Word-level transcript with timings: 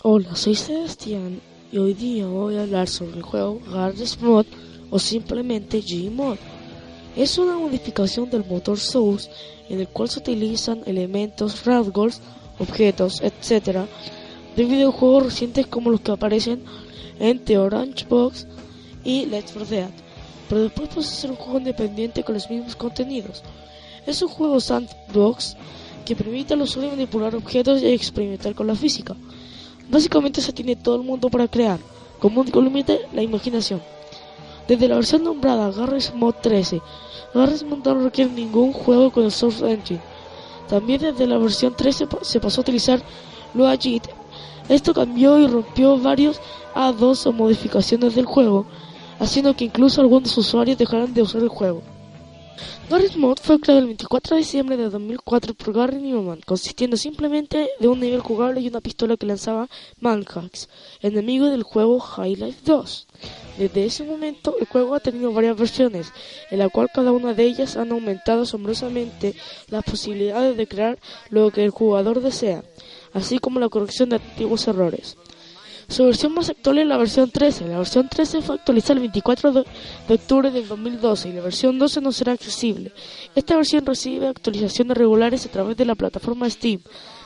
Hola, 0.00 0.34
soy 0.34 0.56
Sebastián 0.56 1.40
y 1.70 1.78
hoy 1.78 1.94
día 1.94 2.26
voy 2.26 2.56
a 2.56 2.62
hablar 2.62 2.88
sobre 2.88 3.18
el 3.18 3.22
juego 3.22 3.60
Garry's 3.70 4.20
Mod 4.20 4.46
o 4.90 4.98
simplemente 4.98 5.80
Gmod. 5.80 6.38
Es 7.14 7.38
una 7.38 7.56
modificación 7.56 8.28
del 8.28 8.44
motor 8.44 8.80
Source 8.80 9.30
en 9.68 9.78
el 9.78 9.86
cual 9.86 10.08
se 10.08 10.18
utilizan 10.18 10.80
elementos, 10.86 11.64
rasgos, 11.64 12.20
objetos, 12.58 13.20
etc. 13.20 13.86
de 14.56 14.64
videojuegos 14.64 15.24
recientes 15.24 15.68
como 15.68 15.90
los 15.90 16.00
que 16.00 16.10
aparecen 16.10 16.64
en 17.20 17.44
The 17.44 17.58
Orange 17.58 18.04
Box 18.08 18.48
y 19.04 19.26
Let's 19.26 19.52
For 19.52 19.68
Dead, 19.68 19.90
pero 20.48 20.62
después 20.62 20.88
puede 20.88 21.06
ser 21.06 21.30
un 21.30 21.36
juego 21.36 21.58
independiente 21.58 22.24
con 22.24 22.34
los 22.34 22.50
mismos 22.50 22.74
contenidos. 22.74 23.44
Es 24.04 24.20
un 24.20 24.28
juego 24.30 24.58
sandbox 24.58 25.56
que 26.04 26.16
permite 26.16 26.54
al 26.54 26.62
usuario 26.62 26.90
manipular 26.90 27.36
objetos 27.36 27.80
y 27.82 27.86
experimentar 27.86 28.56
con 28.56 28.66
la 28.66 28.74
física. 28.74 29.14
Básicamente 29.92 30.40
se 30.40 30.54
tiene 30.54 30.74
todo 30.74 30.96
el 30.96 31.02
mundo 31.02 31.28
para 31.28 31.46
crear, 31.46 31.78
como 32.18 32.40
único 32.40 32.62
límite 32.62 33.02
la 33.12 33.22
imaginación. 33.22 33.82
Desde 34.66 34.88
la 34.88 34.94
versión 34.94 35.22
nombrada 35.22 35.70
Garry's 35.70 36.14
Mod 36.14 36.36
13, 36.40 36.80
Garry's 37.34 37.62
Mod 37.62 37.84
no 37.84 37.94
requiere 37.96 38.30
ningún 38.30 38.72
juego 38.72 39.12
con 39.12 39.24
el 39.24 39.30
Source 39.30 39.70
Engine. 39.70 40.00
También 40.66 41.02
desde 41.02 41.26
la 41.26 41.36
versión 41.36 41.76
13 41.76 42.08
se 42.22 42.40
pasó 42.40 42.60
a 42.60 42.62
utilizar 42.62 43.02
Luajit. 43.52 44.04
Esto 44.70 44.94
cambió 44.94 45.38
y 45.38 45.46
rompió 45.46 45.98
varios 45.98 46.40
A2 46.74 47.26
o 47.26 47.32
modificaciones 47.32 48.14
del 48.14 48.24
juego, 48.24 48.64
haciendo 49.18 49.54
que 49.54 49.66
incluso 49.66 50.00
algunos 50.00 50.34
usuarios 50.38 50.78
dejaran 50.78 51.12
de 51.12 51.20
usar 51.20 51.42
el 51.42 51.48
juego. 51.48 51.82
Garry's 52.90 53.16
Mod 53.16 53.38
fue 53.40 53.58
creado 53.58 53.80
el 53.80 53.86
24 53.86 54.36
de 54.36 54.42
diciembre 54.42 54.76
de 54.76 54.90
2004 54.90 55.54
por 55.54 55.72
Gary 55.72 55.96
Newman, 55.96 56.40
consistiendo 56.44 56.96
simplemente 56.96 57.70
de 57.78 57.88
un 57.88 58.00
nivel 58.00 58.20
jugable 58.20 58.60
y 58.60 58.68
una 58.68 58.80
pistola 58.80 59.16
que 59.16 59.24
lanzaba 59.24 59.68
Manhacks, 60.00 60.68
enemigo 61.00 61.46
del 61.46 61.62
juego 61.62 62.00
High 62.00 62.36
Life 62.36 62.60
2. 62.64 63.06
Desde 63.58 63.84
ese 63.86 64.04
momento, 64.04 64.56
el 64.60 64.66
juego 64.66 64.94
ha 64.94 65.00
tenido 65.00 65.32
varias 65.32 65.56
versiones, 65.56 66.12
en 66.50 66.58
la 66.58 66.68
cual 66.68 66.90
cada 66.92 67.12
una 67.12 67.32
de 67.32 67.44
ellas 67.44 67.76
han 67.76 67.92
aumentado 67.92 68.42
asombrosamente 68.42 69.34
las 69.68 69.84
posibilidades 69.84 70.56
de 70.56 70.66
crear 70.66 70.98
lo 71.30 71.50
que 71.50 71.64
el 71.64 71.70
jugador 71.70 72.20
desea, 72.20 72.62
así 73.14 73.38
como 73.38 73.60
la 73.60 73.68
corrección 73.68 74.10
de 74.10 74.16
antiguos 74.16 74.68
errores. 74.68 75.16
Su 75.88 76.04
versión 76.04 76.34
más 76.34 76.48
actual 76.48 76.78
es 76.78 76.86
la 76.86 76.96
versión 76.96 77.30
13. 77.30 77.68
La 77.68 77.78
versión 77.78 78.08
13 78.08 78.42
fue 78.42 78.56
actualizada 78.56 78.94
el 78.94 79.00
24 79.00 79.52
de, 79.52 79.64
octubre 80.08 80.50
del 80.50 80.68
2012 80.68 81.28
y 81.28 81.32
la 81.32 81.40
versión 81.42 81.78
12 81.78 82.00
no 82.00 82.12
será 82.12 82.32
accesible. 82.32 82.92
Esta 83.34 83.56
versión 83.56 83.84
recibe 83.84 84.28
actualizaciones 84.28 84.96
regulares 84.96 85.46
a 85.46 85.50
través 85.50 85.76
de 85.76 85.84
la 85.84 85.94
plataforma 85.94 86.48
Steam. 86.48 86.80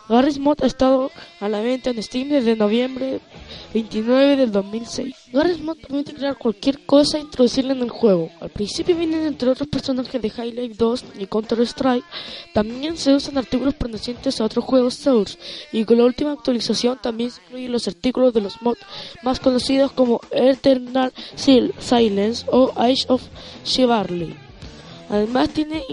Garry's 0.09 0.39
Mod 0.39 0.63
ha 0.63 0.67
estado 0.67 1.11
a 1.41 1.49
la 1.49 1.61
venta 1.61 1.91
en 1.91 2.01
Steam 2.03 2.29
desde 2.29 2.55
noviembre 2.55 3.21
29 3.75 4.37
del 4.37 4.53
2006. 4.53 5.15
Garry's 5.33 5.61
Mod 5.61 5.79
permite 5.79 6.15
crear 6.15 6.39
cualquier 6.39 6.87
cosa 6.87 7.19
e 7.19 7.23
introducirla 7.23 7.73
en 7.73 7.83
el 7.83 7.91
juego. 7.91 8.31
Al 8.41 8.51
principio 8.51 8.97
vienen 8.97 9.27
entre 9.27 9.51
otros 9.51 9.69
personajes 9.69 10.23
de 10.23 10.31
High 10.31 10.75
2 10.77 11.05
y 11.19 11.27
Counter-Strike. 11.27 12.05
También 12.55 12.97
se 12.97 13.15
usan 13.15 13.37
artículos 13.37 13.75
pertenecientes 13.75 14.41
a 14.41 14.45
otros 14.45 14.65
juegos 14.65 14.95
Source. 14.95 15.39
Y 15.73 15.85
con 15.85 15.99
la 15.99 16.05
última 16.05 16.33
actualización 16.33 16.99
también 17.03 17.33
se 17.33 17.43
incluyen 17.43 17.73
los 17.73 17.89
artículos 17.89 18.33
de 18.33 18.43
los 18.43 18.63
mods 18.63 18.81
más 19.25 19.41
conocidos 19.41 19.91
como 19.91 20.21
Eternal 20.31 21.13
Silence 21.35 22.47
o 22.51 22.73
Age 22.77 23.07
of 23.09 23.23
Chivalry. 23.65 24.37
Además 25.09 25.49
tiene 25.51 25.85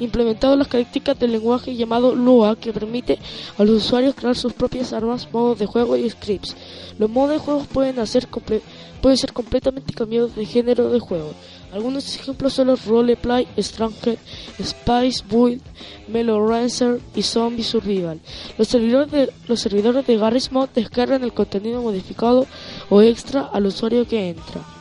implementado 0.00 0.56
las 0.56 0.68
características 0.68 1.18
del 1.18 1.32
lenguaje 1.32 1.74
llamado 1.74 2.14
Lua 2.14 2.56
que 2.56 2.72
permite 2.72 3.18
a 3.56 3.64
los 3.64 3.84
usuarios 3.84 4.14
crear 4.14 4.36
sus 4.36 4.52
propias 4.52 4.92
armas, 4.92 5.28
modos 5.32 5.58
de 5.58 5.66
juego 5.66 5.96
y 5.96 6.08
scripts. 6.08 6.56
Los 6.98 7.10
modos 7.10 7.30
de 7.30 7.38
juego 7.38 7.64
pueden, 7.72 7.98
hacer 7.98 8.28
pueden 8.28 9.16
ser 9.16 9.32
completamente 9.32 9.92
cambiados 9.92 10.34
de 10.34 10.44
género 10.44 10.90
de 10.90 11.00
juego. 11.00 11.32
Algunos 11.72 12.16
ejemplos 12.16 12.54
son 12.54 12.68
los 12.68 12.86
Roleplay, 12.86 13.46
Stronghead, 13.58 14.16
Spice 14.62 15.22
Build, 15.30 15.60
Melo 16.08 16.46
Rancer 16.46 17.00
y 17.14 17.22
Zombie 17.22 17.62
Survival. 17.62 18.20
Los 18.56 18.68
servidores 18.68 19.10
de, 19.10 19.30
los 19.46 19.60
servidores 19.60 20.06
de 20.06 20.16
Garry's 20.16 20.50
Mod 20.50 20.70
descargan 20.74 21.22
el 21.24 21.34
contenido 21.34 21.82
modificado 21.82 22.46
o 22.88 23.02
extra 23.02 23.42
al 23.42 23.66
usuario 23.66 24.08
que 24.08 24.30
entra. 24.30 24.77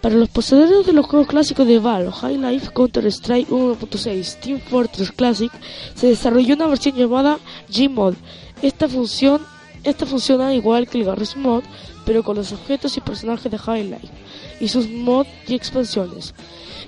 Para 0.00 0.14
los 0.14 0.28
poseedores 0.28 0.86
de 0.86 0.92
los 0.92 1.06
juegos 1.06 1.28
clásicos 1.28 1.66
de 1.66 1.78
Valve, 1.78 2.12
High 2.12 2.38
Life, 2.38 2.70
Counter-Strike 2.72 3.48
1.6, 3.48 4.40
Team 4.40 4.60
Fortress 4.60 5.10
Classic, 5.10 5.50
se 5.94 6.06
desarrolló 6.06 6.54
una 6.54 6.68
versión 6.68 6.94
llamada 6.94 7.38
Gmod. 7.68 8.14
Esta 8.62 8.88
función 8.88 9.40
esta 9.84 10.06
funciona 10.06 10.54
igual 10.54 10.88
que 10.88 10.98
el 10.98 11.04
Garry's 11.04 11.36
Mod, 11.36 11.62
pero 12.04 12.22
con 12.22 12.36
los 12.36 12.52
objetos 12.52 12.96
y 12.96 13.00
personajes 13.00 13.50
de 13.50 13.58
High 13.58 13.84
Life 13.84 14.08
y 14.60 14.68
sus 14.68 14.88
mods 14.88 15.28
y 15.46 15.54
expansiones. 15.54 16.34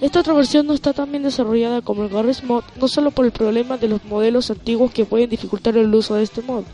Esta 0.01 0.21
otra 0.21 0.35
versión 0.35 0.67
no 0.67 0.73
está 0.73 0.93
tan 0.93 1.11
bien 1.11 1.23
desarrollada 1.23 1.83
como 1.83 2.03
el 2.03 2.09
Garry's 2.09 2.43
Mod, 2.43 2.65
no 2.81 2.89
solo 2.89 3.11
por 3.11 3.27
el 3.27 3.33
problema 3.33 3.77
de 3.77 3.89
los 3.89 4.05
modelos 4.05 4.51
antiguos 4.51 4.93
que 4.93 5.05
pueden 5.05 5.31
dificultar 5.31 5.77
el 5.77 5.95
uso 5.95 6.15
de 6.15 6.25
este 6.25 6.43
mod. 6.43 6.65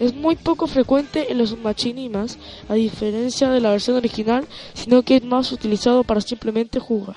Es 0.00 0.14
muy 0.14 0.34
poco 0.34 0.66
frecuente 0.66 1.30
en 1.30 1.36
los 1.36 1.58
machinimas, 1.58 2.38
a 2.70 2.74
diferencia 2.74 3.50
de 3.50 3.60
la 3.60 3.70
versión 3.70 3.98
original, 3.98 4.46
sino 4.72 5.02
que 5.02 5.16
es 5.16 5.24
más 5.24 5.52
utilizado 5.52 6.04
para 6.04 6.22
simplemente 6.22 6.80
jugar. 6.80 7.16